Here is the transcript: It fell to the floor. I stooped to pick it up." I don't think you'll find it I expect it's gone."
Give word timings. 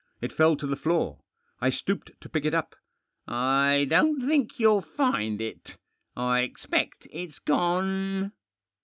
It 0.19 0.33
fell 0.33 0.55
to 0.55 0.65
the 0.65 0.75
floor. 0.75 1.19
I 1.59 1.69
stooped 1.69 2.19
to 2.21 2.27
pick 2.27 2.43
it 2.43 2.55
up." 2.55 2.73
I 3.67 3.85
don't 3.87 4.19
think 4.27 4.59
you'll 4.59 4.81
find 4.81 5.39
it 5.39 5.77
I 6.17 6.39
expect 6.39 7.07
it's 7.11 7.37
gone." 7.37 8.31